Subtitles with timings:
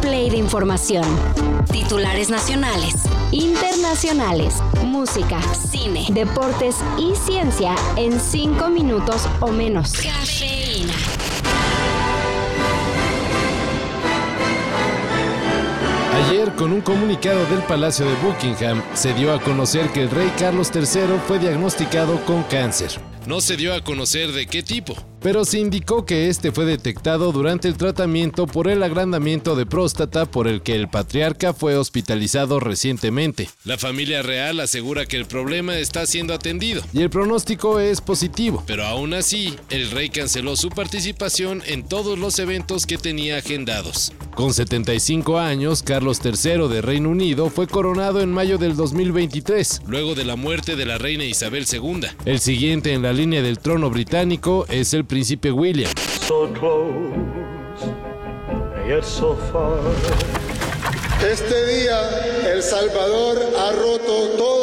[0.00, 1.04] play de información.
[1.70, 2.94] Titulares nacionales,
[3.32, 4.54] internacionales,
[4.84, 9.92] música, cine, deportes y ciencia en 5 minutos o menos.
[9.92, 10.94] Cafeína.
[16.26, 20.30] Ayer, con un comunicado del Palacio de Buckingham, se dio a conocer que el rey
[20.38, 22.90] Carlos III fue diagnosticado con cáncer.
[23.26, 27.32] No se dio a conocer de qué tipo, pero se indicó que este fue detectado
[27.32, 32.60] durante el tratamiento por el agrandamiento de próstata por el que el patriarca fue hospitalizado
[32.60, 33.48] recientemente.
[33.64, 38.64] La familia real asegura que el problema está siendo atendido y el pronóstico es positivo,
[38.66, 44.12] pero aún así, el rey canceló su participación en todos los eventos que tenía agendados.
[44.38, 50.14] Con 75 años, Carlos III de Reino Unido fue coronado en mayo del 2023, luego
[50.14, 52.02] de la muerte de la reina Isabel II.
[52.24, 55.90] El siguiente en la línea del trono británico es el príncipe William.
[61.32, 64.57] Este día El Salvador ha roto récords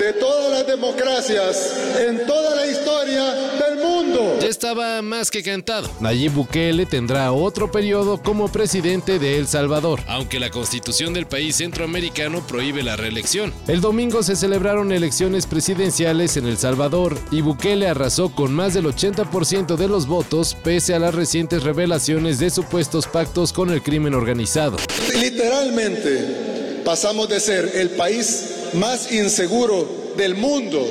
[0.00, 4.38] de todas las democracias en toda la historia del mundo.
[4.40, 5.88] Ya estaba más que cantado.
[6.00, 11.56] Nayib Bukele tendrá otro periodo como presidente de El Salvador, aunque la constitución del país
[11.56, 13.52] centroamericano prohíbe la reelección.
[13.68, 18.86] El domingo se celebraron elecciones presidenciales en El Salvador y Bukele arrasó con más del
[18.86, 24.14] 80% de los votos pese a las recientes revelaciones de supuestos pactos con el crimen
[24.14, 24.76] organizado.
[25.20, 30.86] Literalmente pasamos de ser el país más inseguro del mundo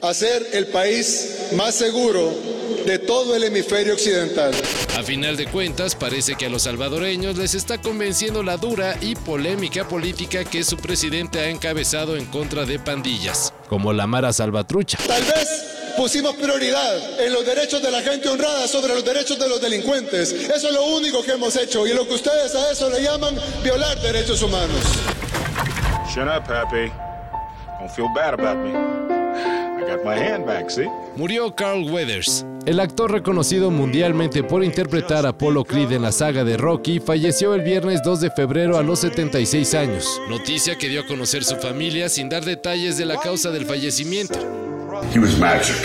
[0.00, 2.32] a ser el país más seguro
[2.84, 4.52] de todo el hemisferio occidental.
[4.98, 9.14] A final de cuentas, parece que a los salvadoreños les está convenciendo la dura y
[9.14, 14.98] polémica política que su presidente ha encabezado en contra de pandillas, como la Mara Salvatrucha.
[15.06, 15.48] Tal vez
[15.96, 20.32] pusimos prioridad en los derechos de la gente honrada sobre los derechos de los delincuentes.
[20.32, 23.38] Eso es lo único que hemos hecho y lo que ustedes a eso le llaman
[23.62, 24.80] violar derechos humanos.
[26.12, 26.92] Shut up, Happy.
[27.80, 28.70] Don't feel bad about me.
[28.74, 30.86] I got my hand back, see?
[31.16, 32.44] Murió Carl Weathers.
[32.66, 37.54] El actor reconocido mundialmente por interpretar a Apollo Creed en la saga de Rocky falleció
[37.54, 40.20] el viernes 2 de febrero a los 76 años.
[40.28, 44.38] Noticia que dio a conocer su familia sin dar detalles de la causa del fallecimiento.
[45.14, 45.78] He was magic.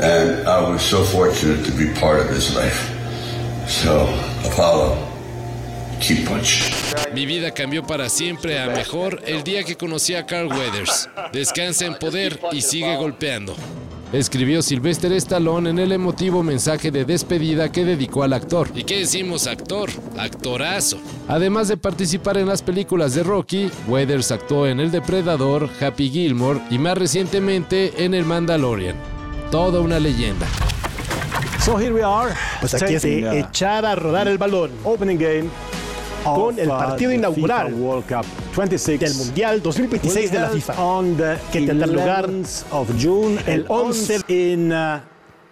[0.00, 2.90] And I was so fortunate to be part of his life.
[3.68, 4.08] So,
[4.44, 4.98] Apollo,
[6.00, 6.81] keep punch.
[7.14, 11.10] Mi vida cambió para siempre a mejor el día que conocí a Carl Weathers.
[11.32, 13.54] Descansa en poder y sigue golpeando.
[14.14, 18.68] Escribió Sylvester Stallone en el emotivo mensaje de despedida que dedicó al actor.
[18.74, 19.90] ¿Y qué decimos actor?
[20.18, 20.98] Actorazo.
[21.28, 26.60] Además de participar en las películas de Rocky, Weathers actuó en El Depredador, Happy Gilmore
[26.70, 28.96] y más recientemente en El Mandalorian.
[29.50, 30.46] Toda una leyenda.
[31.60, 35.50] So here we are, Pues aquí es echar a rodar el balón opening game
[36.24, 40.72] con el uh, partido inaugural FIFA World Cup 26 del Mundial 2026 de la FIFA.
[40.72, 45.00] held on the que tendrá lugar 11th of June el el 11 11 in uh,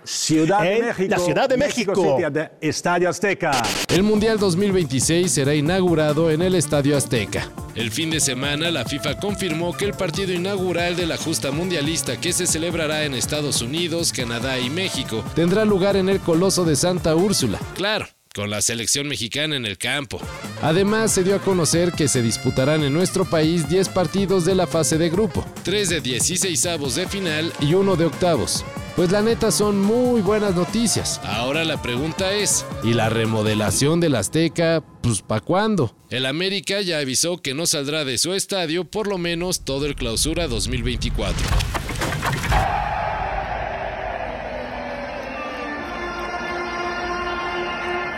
[0.04, 2.16] Ciudad de en México, la Ciudad de México.
[2.32, 3.50] The Estadio Azteca.
[3.88, 7.50] El Mundial 2026 será inaugurado en el Estadio Azteca.
[7.74, 12.18] El fin de semana, la FIFA confirmó que el partido inaugural de la justa mundialista
[12.18, 16.76] que se celebrará en Estados Unidos, Canadá y México tendrá lugar en el Coloso de
[16.76, 17.58] Santa Úrsula.
[17.74, 18.08] Claro.
[18.34, 20.20] Con la selección mexicana en el campo.
[20.62, 24.66] Además, se dio a conocer que se disputarán en nuestro país 10 partidos de la
[24.66, 28.64] fase de grupo, 3 de 16 avos de final y uno de octavos.
[28.96, 31.20] Pues la neta son muy buenas noticias.
[31.24, 35.94] Ahora la pregunta es, ¿y la remodelación del Azteca, pues para cuándo?
[36.10, 39.94] El América ya avisó que no saldrá de su estadio por lo menos todo el
[39.94, 41.79] clausura 2024.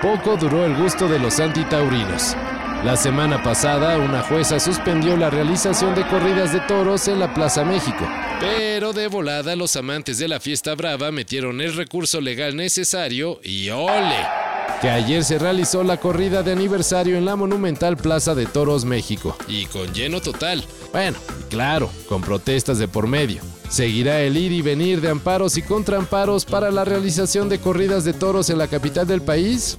[0.02, 2.34] Poco duró el gusto de los antitaurinos.
[2.84, 7.64] La semana pasada, una jueza suspendió la realización de corridas de toros en la Plaza
[7.64, 8.04] México.
[8.40, 13.70] Pero de volada, los amantes de la fiesta brava metieron el recurso legal necesario y
[13.70, 14.26] ¡ole!
[14.80, 19.36] Que ayer se realizó la corrida de aniversario en la monumental Plaza de Toros México.
[19.46, 20.64] Y con lleno total.
[20.92, 21.16] Bueno,
[21.48, 23.40] claro, con protestas de por medio.
[23.68, 28.12] ¿Seguirá el ir y venir de amparos y contraamparos para la realización de corridas de
[28.12, 29.78] toros en la capital del país?